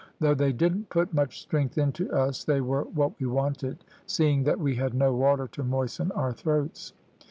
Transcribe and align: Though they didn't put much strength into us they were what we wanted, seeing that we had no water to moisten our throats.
Though 0.19 0.33
they 0.33 0.51
didn't 0.51 0.89
put 0.89 1.13
much 1.13 1.39
strength 1.41 1.77
into 1.77 2.11
us 2.11 2.43
they 2.43 2.59
were 2.59 2.85
what 2.85 3.19
we 3.19 3.27
wanted, 3.27 3.85
seeing 4.07 4.43
that 4.45 4.59
we 4.59 4.73
had 4.73 4.95
no 4.95 5.13
water 5.13 5.47
to 5.49 5.63
moisten 5.63 6.11
our 6.13 6.33
throats. 6.33 6.93